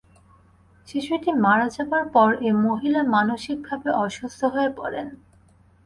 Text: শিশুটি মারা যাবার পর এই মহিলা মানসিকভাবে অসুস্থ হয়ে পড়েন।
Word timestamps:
শিশুটি 0.87 1.31
মারা 1.43 1.67
যাবার 1.69 2.03
পর 2.15 2.29
এই 2.47 2.53
মহিলা 2.67 3.01
মানসিকভাবে 3.15 3.89
অসুস্থ 4.03 4.41
হয়ে 4.53 4.71
পড়েন। 4.79 5.07